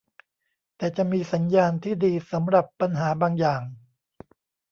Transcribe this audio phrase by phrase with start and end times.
[0.77, 3.61] แต่จะมีสัญญาณที่ดีสำหรับปัญหาบางอย่าง